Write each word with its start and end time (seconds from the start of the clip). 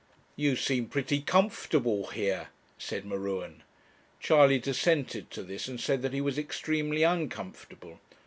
'You 0.35 0.55
seem 0.55 0.87
pretty 0.87 1.21
comfortable 1.21 2.07
here,' 2.07 2.47
said 2.79 3.05
M'Ruen. 3.05 3.61
Charley 4.19 4.57
dissented 4.57 5.29
to 5.29 5.43
this, 5.43 5.67
and 5.67 5.79
said 5.79 6.01
that 6.01 6.11
he 6.11 6.21
was 6.21 6.39
extremely 6.39 7.03
uncomfortable. 7.03 7.99